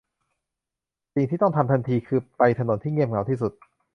[1.13, 3.53] สิ่งที่ต้องทำทันทีคือไปที่ถนนที่เงียบเหงาที่สุด